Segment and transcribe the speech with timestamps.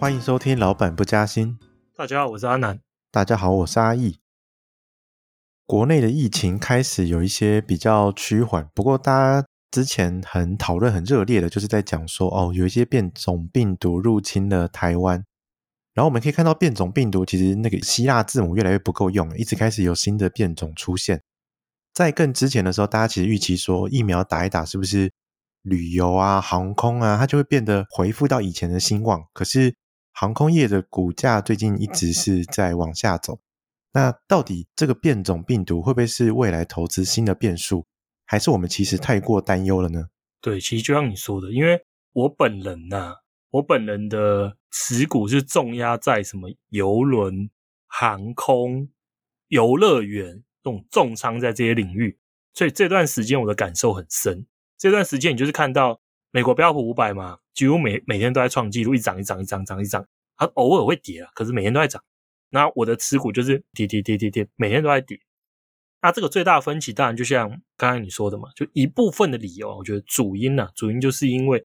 [0.00, 1.58] 欢迎收听《老板不加薪》。
[1.96, 2.78] 大家好，我是阿南。
[3.10, 4.18] 大家好，我是阿义。
[5.66, 15.24] 国内的疫情开始有一些比较趋缓，不过大家之前很讨论很热烈的，就是在讲说哦，有一些变种病毒入侵了台湾。
[15.94, 21.20] 然后我们可以看到，变种病毒其实那个希腊字母越来越不够用，一直开始有新的变种出现。
[21.92, 25.12] 在更之前的时候，大家其实预期说疫苗打一打，是不是
[25.62, 29.24] 旅游啊、航空啊，它就会变得恢复到以前的兴旺？
[29.32, 29.74] 可是
[30.20, 33.38] 航空业的股价最近一直是在往下走。
[33.92, 37.86] 那到底这个变种病毒会不会是未来投资新的变数，
[38.26, 40.08] 还是我们其实太过担忧了呢？
[40.40, 41.80] 对，其实就像你说的，因为
[42.14, 43.14] 我本人呐、
[43.50, 47.48] 我本人的持股是重压在什么游轮、
[47.86, 48.88] 航空、
[49.46, 50.42] 游乐园。
[50.64, 52.18] 这种重仓在这些领域，
[52.52, 54.44] 所以这段时间我的感受很深。
[54.76, 56.00] 这段时间你就是看到
[56.32, 60.06] 美国标普五百嘛，几乎每每天都在创纪录，一涨一涨一涨涨一涨，
[60.36, 62.00] 它偶尔会跌啊，可是每天都在涨。
[62.50, 65.18] 那我的持股就是跌跌跌跌跌，每天都在跌。
[66.00, 71.66] 那这个最大的分歧，当然就像刚才你说的嘛，就一部分的理由，我觉得主因呢、啊，主因就是因为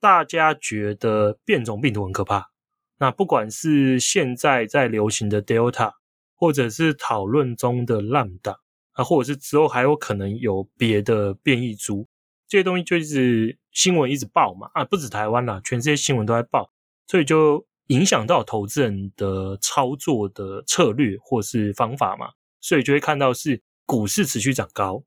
[0.00, 2.50] 大家觉得变种病毒很可怕。
[2.98, 5.94] 那不管是现在在流行的 Delta。
[6.36, 8.56] 或者是讨论中的 Lambda
[8.90, 12.06] 啊，或者是之后还有可能有别的变异株，
[12.48, 16.70] 这些东西就是新闻一直报嘛啊，不止台湾啦，全世界新闻都在报，
[17.06, 25.04] 所以就影响到投资人的操作的策略或是方法嘛，所以就会看到是股市持续涨高，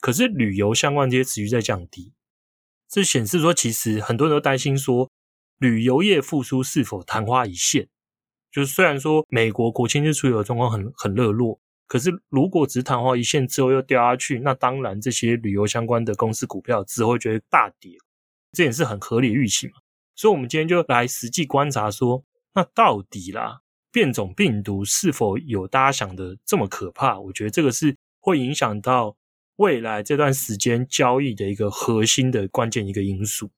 [0.00, 2.14] 可是旅游相关这些持续在降低，
[2.88, 5.10] 这显示说其实很多人都担心说
[5.58, 7.88] 旅游业复苏是否昙花一现。
[8.52, 17.98] 就是虽然说美国国庆日出游的状况很很热络，可是如果只昙花一现之后又掉下去，那当然这些旅游相关的公司股票之后就会大跌，
[18.54, 19.74] 这也是很合理预期嘛。
[20.14, 22.24] 所以，我们今天就来实际观察说，
[22.54, 27.18] 那到底啦，变种病毒是否有大家想的这么可怕？
[27.18, 29.16] 我觉得这个是会影响到
[29.56, 33.50] 未来这段时间交易的一个核心的关键一个因素。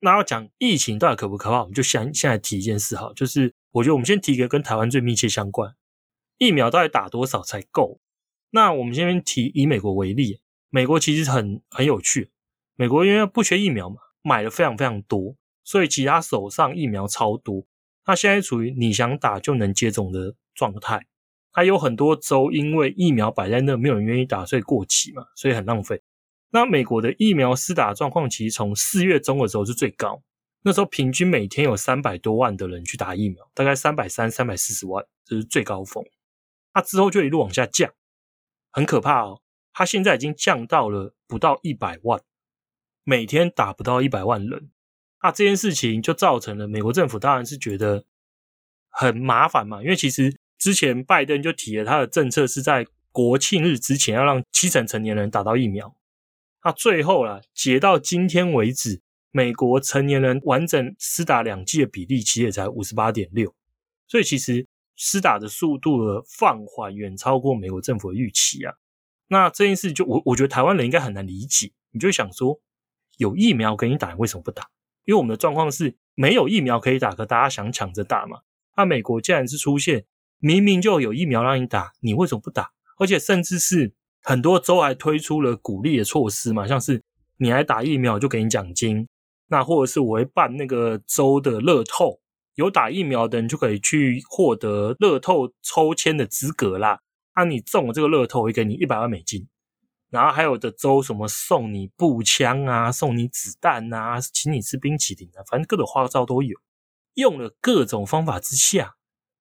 [0.00, 3.54] 那要讲疫情到底可不可怕，我们就先现在提一件事哈，就是。
[3.72, 5.74] 我觉得我们先提一个跟台湾最密切相关，
[6.36, 8.02] 疫苗到底打多少才够？
[8.50, 12.30] 那我们先提以美国为例，美国其实很很有趣，
[12.76, 17.66] 美国因为不缺疫苗嘛，买了非常非常多，所以其他手上疫苗超多，
[18.04, 21.06] 它现在处于你想打就能接种的状态。
[21.52, 26.00] 它有很多州因为疫苗摆在那，没有人愿意打，所以过期嘛，所以很浪费。
[26.50, 30.22] 那美国的疫苗施打状况其实从四月中的时候是最高。
[30.64, 36.04] 那时候平均每天有三百多万的人去打疫苗，大概三百三、三百四十万，这是最高峰。
[36.72, 37.92] 那之后就一路往下降，
[38.70, 39.42] 很可怕哦。
[39.72, 42.22] 它现在已经降到了不到一百万，
[43.04, 44.70] 每天打不到一百万人。
[45.22, 48.04] 那这件事情就造成了美国政府当然是觉得
[48.88, 55.96] 很麻烦嘛，因为其实之前拜登就提了他的政策是在国庆日之前要让七成成年人打到疫苗。
[56.64, 59.02] 那最后啦，截到今天为止。
[59.34, 63.54] 美国成年人完整施打两剂的比例其实也才五十八点六，
[64.06, 68.74] 所以其实施打的速度的放缓远超过美国政府的预期啊。
[69.28, 72.60] 那这件事就我我觉得台湾人应该很难理解，你就想说，
[73.18, 74.68] 有疫苗给你打，你为什么不打？
[75.04, 78.40] 因为我们的状况是没有疫苗可以打，可大家想抢着打嘛。
[78.76, 80.04] 那美国既然是出现
[80.38, 82.70] 明明就有疫苗让你打，你为什么不打？
[82.98, 87.02] 而且甚至是很多州还推出了鼓励的措施嘛，像是
[87.38, 89.08] 你来打疫苗就给你奖金。
[89.48, 92.20] 那或者是我会办那个州的乐透，
[92.54, 97.00] 有打疫苗的人就可以去获得乐透抽签的资格啦。
[97.34, 99.48] 那、你中了这个乐透，我会给你一百万美金。
[100.12, 106.54] 然后还有的州什么送你步枪啊，送你子弹啊，请你吃冰淇淋啊，反正各种花招都有。
[107.14, 108.96] 用了各种方法之下，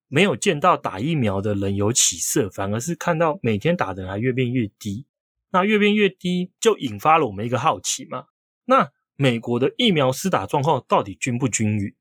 [0.07, 5.05] 没有见到打疫苗的人有起色，反而是看到每天打的人还越变越低。
[5.51, 8.27] 那越变越低，就引发了我们一个好奇嘛。
[8.63, 11.93] 那美国的疫苗施打状况到底均不均匀？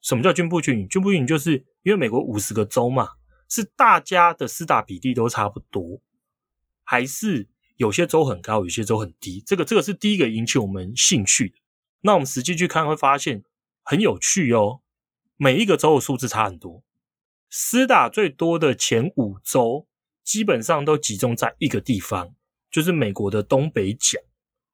[0.00, 0.88] 什么叫均不均匀？
[0.88, 3.10] 均不均匀就是因为美国五十个州嘛，
[3.48, 6.00] 是大家的施打比例都差不多，
[6.82, 7.48] 还是
[7.80, 9.42] 有些州很高，有些州很低？
[9.46, 11.54] 这个这个是第一个引起我们兴趣的。
[12.02, 13.42] 那我们实际去看会发现
[13.82, 14.82] 很有趣哦，
[15.38, 16.84] 每一个州的数字差很多，
[17.48, 19.86] 施打最多的前五州
[20.22, 22.34] 基本上都集中在一个地方，
[22.70, 24.20] 就是美国的东北角。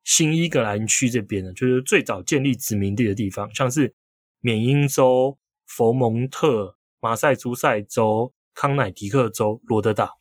[0.03, 3.95] 新英格兰区这边呢，就是最早建立殖民地的地方，像是
[4.41, 10.19] 缅因州、佛蒙特、马赛诸塞州、康乃狄克州、罗德岛，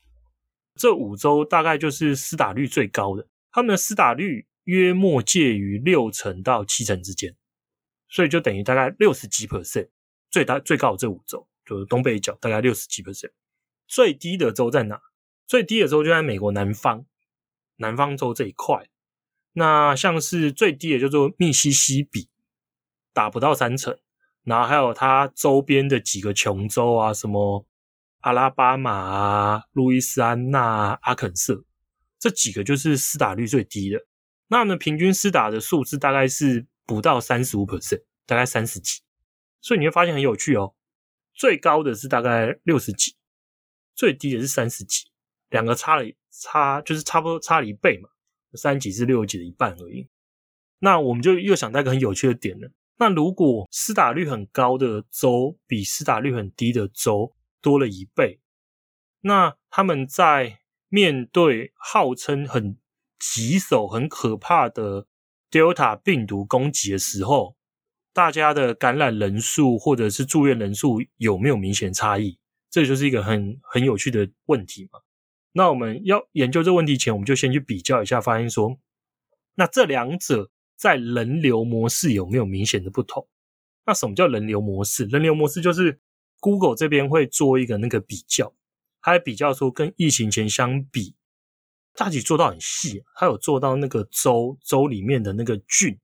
[0.75, 7.35] 这五州大概就是施打率最高的，他们的施打率约莫介于六成到七成之间，
[8.09, 9.89] 所以就等于大概六十几 percent，
[10.29, 13.31] 最大最高的这五州，就是东北角大概六十几 percent。
[13.87, 14.99] 最低的州在哪？
[15.47, 17.05] 最低的州就在美国南方，
[17.77, 18.89] 南方州这一块。
[19.53, 22.27] 那像是最低的叫做密西西比，
[23.13, 23.97] 打不到三成。
[24.43, 27.65] 然后还有它周边的几个琼州啊，什么
[28.25, 31.63] 阿拉巴马、路易斯安那、阿肯色，
[32.17, 34.03] 这几个就是施打率最低的。
[34.47, 39.03] 那呢，平均施打的数字大概是不到三十五 percent，大概三十几。
[39.61, 40.73] 所以你会发现很有趣哦，
[41.35, 43.15] 最高的是大概六十几，
[43.93, 45.05] 最低的是三十几，
[45.49, 48.09] 两个差了差就是差不多差了一倍嘛，
[48.55, 50.07] 三十几是六十几的一半而已。
[50.79, 52.71] 那我们就又想到一个很有趣的点了。
[52.97, 57.31] 那如果施打率很高的州比施打率很低的州
[57.65, 58.39] 多了一倍，
[59.21, 60.59] 那他们在
[60.89, 62.77] 面对号称很
[63.17, 65.07] 棘手、很可怕的
[65.49, 67.55] Delta 病毒攻击的时候，
[68.13, 72.37] 大家的感染人数或者是住院人数有没有明显差异？
[72.69, 74.99] 这就是一个很很有趣的问题嘛。
[75.53, 78.77] 那我们要研究这问题前，我们就先去比较一下，发现说，
[79.55, 80.51] 那这两者。
[80.77, 83.25] 在人流模式有没有明显的不同？
[83.85, 85.05] 那什么叫人流模式？
[85.05, 86.01] 人流模式就是
[86.45, 88.53] Google 这边会做一个那个比较，
[89.01, 91.15] 它比较说跟疫情前相比，
[91.95, 95.97] 大体做到很细，它有做到那个州州里面的那个郡，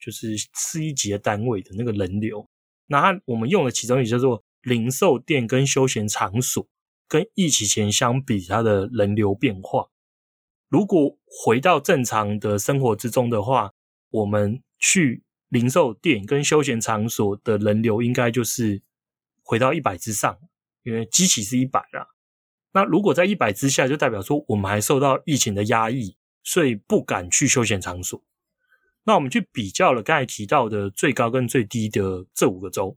[0.00, 2.50] 就是次一级的单位的那个人流。
[2.88, 6.66] 那它我们用的其中一个叫做零售店跟休闲场所，
[7.06, 9.90] 跟疫情前相比，它的人流变化。
[10.68, 13.72] 如果回到正常的生活之中的话，
[14.10, 18.82] 我们去零售店跟休闲场所的人流应该就是
[19.44, 20.38] 回到一百之上，
[20.82, 22.08] 因为基期是一百啦。
[22.72, 28.20] 那如果在一百之下，就代表说我们还受到疫情的压抑，所以不敢去休闲场所。
[29.04, 32.96] 那我们去比较了刚才提到的最高跟最低的这五个州，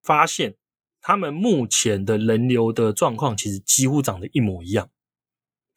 [0.00, 0.54] 发现
[1.00, 4.88] 他们目前的人流的状况其实几乎长得一模一样，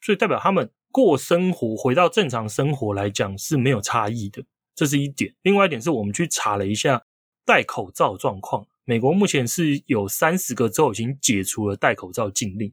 [0.00, 4.44] 所以代表他们过生活回到正常生活来讲是没有差异的。
[4.74, 7.04] 这是一点，另外一点是我们去查了一下
[7.44, 8.66] 戴口罩状况。
[8.88, 12.72] 美国目前是有三十个州已经解除了戴口罩禁令。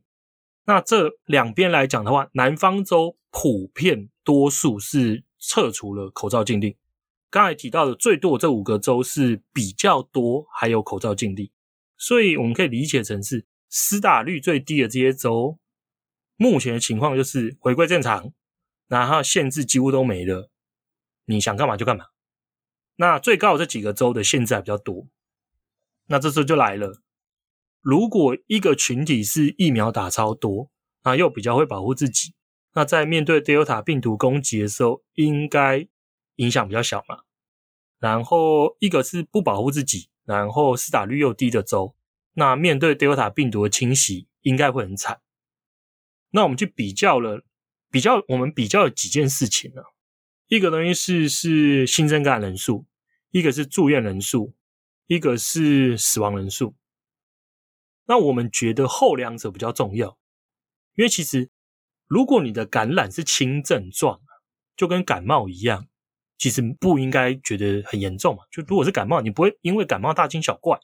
[0.65, 6.75] 那这两边来讲的话，南方州普遍多数是撤除了口罩禁令。
[7.31, 11.49] 刚才提到的最多这五个州是比较多还有口罩禁令，
[11.97, 15.57] 所以我们可以理解成是施打率最低的这些州，
[16.37, 18.31] 目前的情况就是回归正常，
[18.87, 20.51] 然后限制几乎都没了。
[21.25, 22.05] 你想干嘛就干嘛。
[22.97, 25.07] 那最高的这几个州的限制还比较多。
[26.07, 27.01] 那这时候就来了，
[27.81, 30.69] 如果一个群体是疫苗打超多，
[31.03, 32.33] 那又比较会保护自己，
[32.73, 35.87] 那在面对 Delta 病毒攻击的时候，应该
[36.35, 37.19] 影响比较小嘛。
[37.99, 41.95] 然后一个是不保护自己，然后施打率又低的州，
[42.33, 45.21] 那面对 Delta 病毒的侵袭，应该会很惨。
[46.31, 47.45] 那我们去比较了，
[47.89, 49.85] 比较我们比较了几件事情呢、啊？
[50.47, 52.85] 一个东西是是新增感染人数，
[53.31, 54.53] 一个是住院人数，
[55.07, 56.75] 一个是死亡人数。
[58.05, 60.17] 那我们觉得后两者比较重要，
[60.95, 61.49] 因为其实
[62.07, 64.21] 如果你的感染是轻症状，
[64.75, 65.87] 就跟感冒一样，
[66.37, 68.43] 其实不应该觉得很严重嘛。
[68.51, 70.79] 就如果是感冒，你不会因为感冒大惊小怪。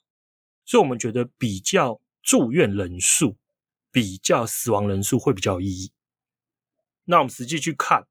[0.65, 3.37] 所以我们觉得比较住院人数，
[3.91, 5.91] 比较死亡人数会比较有意义。
[7.05, 8.07] 那我们实际去看。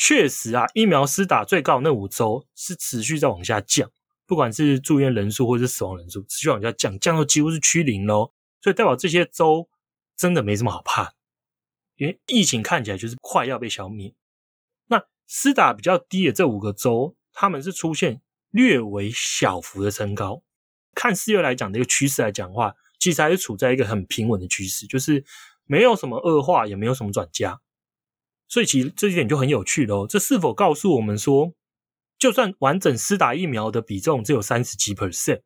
[0.00, 3.90] 确实啊，疫苗施打最高那五周是持续在往下降，
[4.28, 8.34] 不管是住院人数或者是死亡人数，持续往下降，降到几乎是趋零咯。
[8.60, 9.70] 所以代表这些州
[10.16, 11.14] 真的没什么好怕，
[11.96, 14.14] 因为疫情看起来就是快要被消灭。
[14.88, 18.20] 那施打比较低的这五个州，他们是出现
[18.50, 20.42] 略微小幅的升高。
[20.94, 25.24] 看四月来讲的一个趋势来讲的话，其实还是处在一个很平稳的趋势，就是
[25.64, 27.60] 没有什么恶化，也没有什么转加。
[28.46, 30.06] 所以其实这一点就很有趣了。
[30.06, 31.54] 这是否告诉我们说，
[32.18, 35.42] 就算完整施打疫苗的比重只有三十几 percent，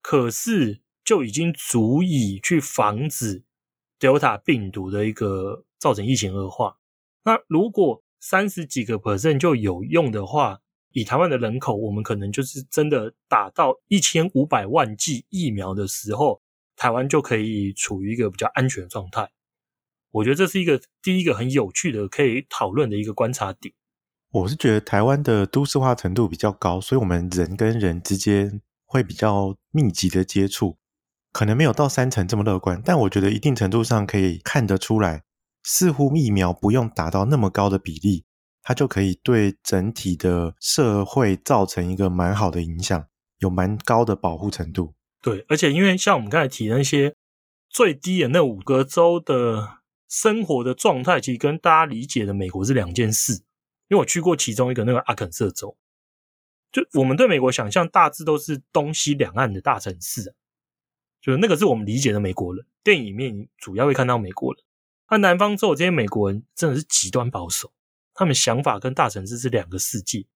[0.00, 3.42] 可是就已经足以去防止
[3.98, 6.76] Delta 病毒的一个造成疫情恶化？
[7.24, 10.60] 那如果三十几个 percent 就有用的话，
[10.92, 16.40] 以台湾的人口，我们可能就是真的打到一千五百万剂疫苗的时候，
[16.76, 19.30] 台湾就可以处于一个比较安全状态。
[20.12, 23.74] 我觉得这是一个第一个很有趣的可以讨论的一个观察点。
[24.36, 30.76] 我是觉得台湾的都市化程度比较高，所以我们人跟人之间会比较密集的接触，
[31.32, 32.82] 可能没有到三成这么乐观。
[32.84, 35.22] 但我觉得一定程度上可以看得出来，
[35.62, 38.24] 似乎疫苗不用打到那么高的比例，
[38.62, 43.06] 它就可以对整体的社会造成一个蛮好的影响，
[43.38, 44.92] 有蛮高的保护程度。
[45.22, 47.14] 对，而且因为像我们刚才提那些
[47.70, 49.78] 最低的那五个州的
[50.10, 53.45] 生活的状态，其实跟大家理解的美国是两件事。
[53.88, 55.76] 因为我去过其中一个那个阿肯色州，
[56.72, 60.34] 就我们对美国想象大致都是东西两岸的大城市，
[61.20, 62.66] 就是那个是我们理解的美国人。
[62.82, 64.62] 电影里面主要会看到美国人，
[65.10, 67.72] 那南方州这些美国人真的是极端保守，
[68.14, 70.26] 他们想法跟大城市是两个世界，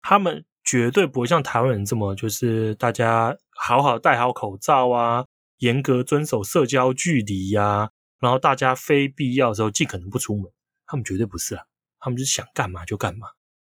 [0.00, 5.26] 他们绝对不会像台湾人这么就是大家好好戴好口罩啊，
[5.58, 10.52] 严格遵守社交距离呀，然后大家非必要的时候尽可能不出门，
[10.86, 11.64] 他们绝对不是啊。
[12.04, 13.28] 他们就是想干嘛就干嘛，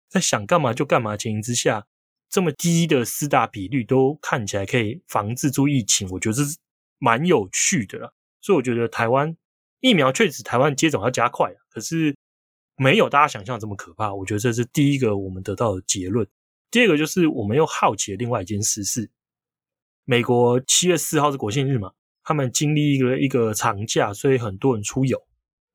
[0.09, 1.85] 在想干嘛就干嘛的情形之下，
[2.27, 6.57] 这么低的四大比率都看起来可以防治住疫情，我觉得这是
[6.97, 8.11] 蛮有趣的啦。
[8.41, 9.37] 所以我觉得台湾
[9.79, 12.15] 疫苗确实台湾接种要加快，可是
[12.75, 14.11] 没有大家想象这么可怕。
[14.11, 16.27] 我觉得这是第一个我们得到的结论。
[16.71, 19.11] 第二个就是我们又好奇另外一件事是，
[20.03, 21.91] 美国七月四号是国庆日嘛，
[22.23, 25.21] 他们经历一个一个长假，所以很多人出游。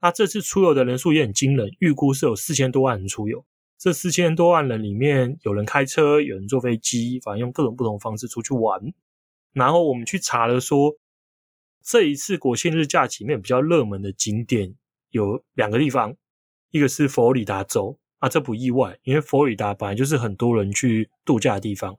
[0.00, 3.45] 那这次出游的人数也很惊人，预估是有四千多万人出游。
[3.78, 8.92] 这四千多万人里面，有人开车，有人坐飞机，反正用各种不同方式出去玩。
[9.52, 10.97] 然后我们去查了说，
[11.83, 14.75] 这一次国庆日假期里面比较热门的景点
[15.11, 16.14] 有两个地方，
[16.71, 21.97] 一个是佛罗里达州，啊，这不意外，因为佛罗里达本来就是很多人去度假的地方。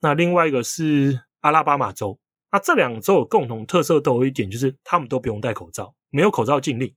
[0.00, 2.18] 那另外一个是阿拉巴马州，
[2.50, 6.94] 那这两州有共同特色都有一点，就是他们都不用戴口罩，没有口罩禁令。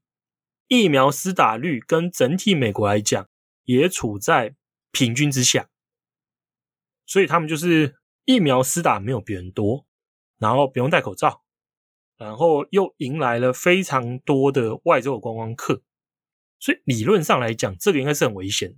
[0.68, 3.28] 疫苗施打率跟整体美国来讲
[3.64, 4.56] 也处在
[4.92, 5.70] 平均之下，
[7.06, 9.86] 所以他们就是疫苗施打没有别人多，
[10.38, 11.44] 然后不用戴口罩，
[12.18, 15.82] 然后又迎来了非常多的外州的观光客，
[16.60, 18.76] 所以理论上来讲，这个应该是很危险。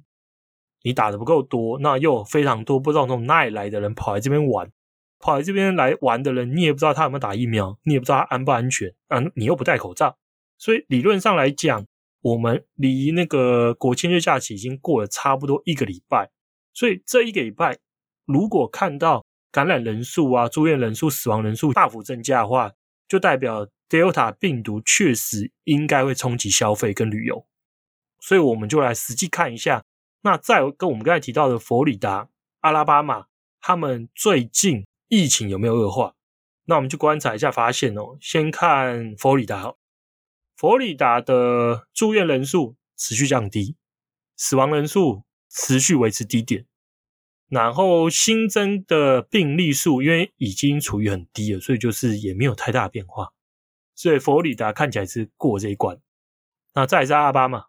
[0.84, 4.72] 你打的不够多，那又有非常多不知道从哪里来的人跑来这边玩，
[5.19, 10.17] 跑来这边来玩的人，你也不知道他有没有打疫苗，你也不知道他安不安全，啊，你又不戴口罩。
[10.59, 11.83] 所以理论上来讲，
[12.21, 16.29] 我们离那个国庆日假期已经过了差不多一个礼拜。
[16.73, 17.79] 所以这一个礼拜，
[18.25, 22.73] 如果看到感染人数啊、住院人数、死亡人数大幅增加的话，
[23.07, 27.47] 就代表 Delta 病毒确实应该会冲击消费跟旅游。
[28.19, 29.83] 所以我们就来实际看一下，
[30.21, 33.27] 那再跟我们刚才提到的佛罗里达、阿拉巴马，
[33.61, 36.13] 他们最近疫情有没有恶化？
[36.65, 39.73] 那我们就观察一下，发现哦，先看佛罗里达。
[40.59, 43.77] 佛罗里达的住院人数持续降低，
[44.35, 46.65] 死亡人数持续维持低点，
[47.47, 53.29] 然后新增的病例数因为已经处于很低了，所以就是也没有太大变化，
[53.95, 55.97] 所以佛罗里达看起来是过这一关。
[56.73, 57.67] 那再来是阿巴马，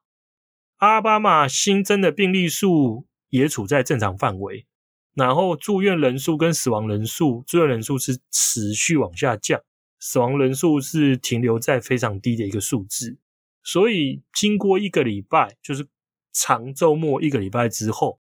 [0.78, 4.66] 阿巴马新增的病例数也处在正常范围，
[5.14, 9.62] 然后住院人数跟死亡人数，住院人数是持续往下降。
[10.02, 13.18] 死亡人数是停留在非常低的一个数字，
[13.62, 15.86] 所以经过一个礼拜，就是
[16.32, 18.18] 长周末一个礼拜之后，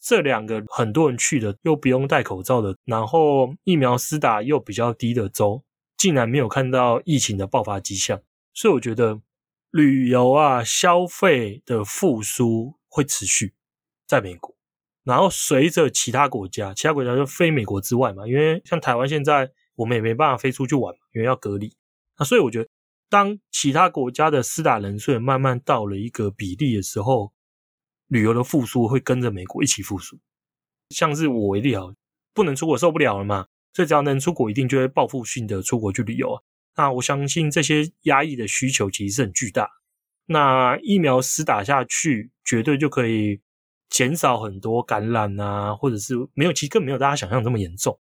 [0.00, 5.62] 这两个很多人去的又不用戴口罩的，然后疫苗施打又比较低的州，
[5.96, 8.20] 竟然没有看到疫情的爆发迹象，
[8.52, 9.22] 所以我觉得
[9.70, 13.54] 旅游啊消费的复苏会持续
[14.08, 14.56] 在美国，
[15.04, 19.52] 然后随着其他国家，其他国家就非美国之外嘛，因为像台湾现在。
[19.76, 21.76] 我们也没办法飞出去玩，因为要隔离。
[22.18, 22.68] 那所以我觉得，
[23.08, 27.32] 当其他国家的施打人数慢慢到了一个比例的时候，
[28.06, 30.18] 旅游的复苏会跟着美国一起复苏。
[30.90, 31.82] 像是我为例啊，
[32.32, 36.42] 不能出国受不了了嘛，所以只要能出国，一定就会报复性的出国去旅游啊。
[36.76, 39.70] 那我相信这些压抑的需求其实是很巨大。
[40.26, 43.40] 那疫苗施打下去，绝对就可以
[43.88, 47.98] 减少很多感染啊，或者是没有，其实更没有大家想象这么严重。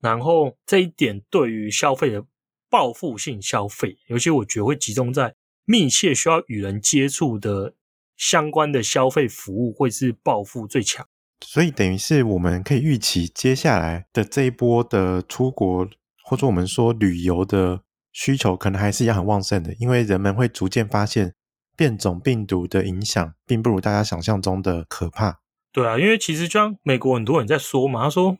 [0.00, 2.24] 然后这一点对于消费的
[2.70, 7.74] 报复性消费，尤其我觉得会集中在密切需要与人接触的
[8.16, 11.06] 相关的消费服务，会是报复最强。
[11.40, 15.88] 所以等于是我们可以预期接下来的这一波的出国，
[16.24, 21.34] 或者我们说旅游的需求，可能还是一样很旺盛的，因为人们会逐渐发现
[21.76, 25.40] 变种病毒的影响，并不如大家想象中的可怕。
[25.70, 28.36] 对啊，因为其实就像美国很多人在说嘛，他说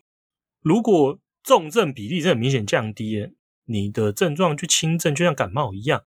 [0.61, 1.17] 如果
[1.49, 3.31] 重症比例是很明显降低的，
[3.65, 6.05] 你的症状就轻症，就像感冒一样。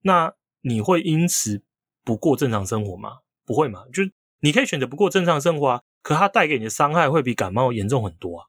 [0.00, 1.62] 那你会因此
[2.02, 3.18] 不过正常生活吗？
[3.44, 3.84] 不会嘛？
[3.92, 4.02] 就
[4.40, 8.46] 你可以选择不过正常生活啊，可它带给你的伤害会比感冒严重很多啊。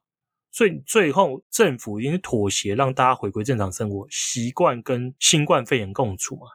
[0.50, 6.48] 所以最后政府已经妥协，让大家回归正常生活，习惯跟新冠肺炎共处嘛。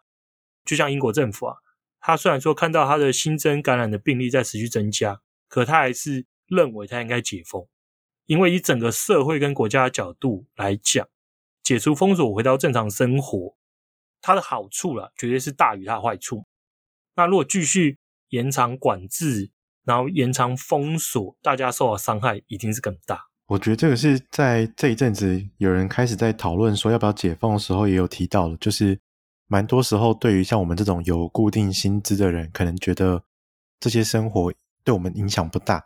[0.65, 1.57] 就像英国政府啊，
[2.01, 7.69] 他虽然说看到他的新增感染的病例在持续增加，可他还是认为他应该解封。
[8.27, 11.07] 因为以整个社会跟国家的角度来讲，
[11.63, 13.57] 解除封锁，回到正常生活，
[14.21, 16.45] 它的好处啦，绝对是大于它的坏处。
[17.17, 17.99] 那如果继续
[18.31, 19.51] 延长管制，
[19.85, 23.27] 然后延长封锁，大家受到伤害一定是更大。
[23.47, 28.99] 我觉得这个是在这一阵子有人开始在讨论说要不要解封的时候，也有提到了，就是
[29.47, 33.23] 蛮多时候对于像我们这种有固定薪资的人，可能觉得
[33.79, 34.51] 这些生活
[34.83, 35.85] 对我们影响不大。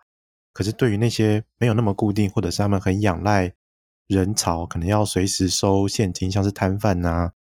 [0.58, 3.54] 可是对于那些没有那么固定，或者是他们很仰赖
[4.08, 7.30] 人潮，可能要随时收现金，像是摊贩呐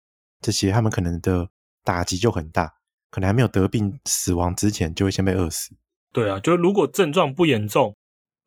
[0.40, 1.48] 这些，他们可能的
[1.82, 2.74] 打击就很大，
[3.10, 5.74] 可能还没有得病死亡之前，就会先被饿死。
[6.12, 7.96] 对啊，就是如果症状不严重，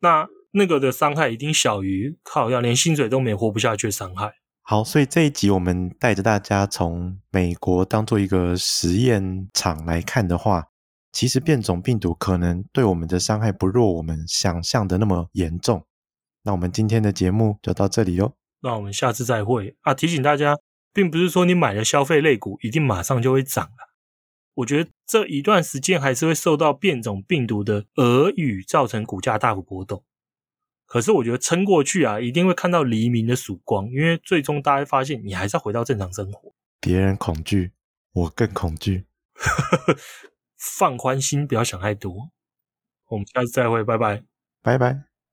[0.00, 0.26] 那。
[0.54, 4.34] 那个的伤害一定小于靠要，连薪水都没活不下去的伤害。
[4.60, 10.66] 好，所以这一集我们带着大家从美国当做一个实验场来看的话，
[11.12, 15.86] 其实变种病毒可能对我们的伤害不若我们想象的那么严重。
[16.42, 18.34] 那我们今天的节目就到这里哟。
[18.62, 19.92] 那我们下次再会啊！
[19.92, 20.56] 提醒大家，
[20.92, 23.92] 并不是说你买了消费类股一定马上就会涨了。
[24.54, 30.04] 我觉得这一段时间还是会受到变种病毒的俄语造成股价大幅波动。
[30.86, 36.52] 可是我觉得撑过去啊，一定会看到黎明的曙光，因为最终大家会发现，你还是要回到正常生活。
[36.80, 37.72] 别人恐惧，
[38.12, 39.04] 我更恐惧。
[40.62, 42.30] 放宽心，不要想太多。
[43.08, 44.22] 我们下次再会，拜拜，
[44.62, 45.11] 拜拜。